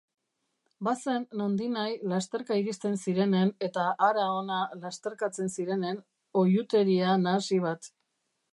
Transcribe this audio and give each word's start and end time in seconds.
Bazen 0.85 1.25
nondinahi 1.41 1.97
lasterka 2.13 2.57
iristen 2.61 2.97
zirenen 3.05 3.53
eta 3.67 3.85
hara-hona 4.07 4.57
lasterkatzen 4.87 5.55
zirenen 5.59 6.01
oihuteria 6.45 7.15
nahasi 7.29 7.65
bat. 7.69 7.91